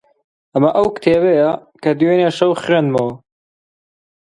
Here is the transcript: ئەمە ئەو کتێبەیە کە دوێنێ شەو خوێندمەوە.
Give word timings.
ئەمە 0.53 0.69
ئەو 0.75 0.87
کتێبەیە 0.95 1.51
کە 1.83 1.91
دوێنێ 1.99 2.29
شەو 2.37 2.51
خوێندمەوە. 2.61 3.13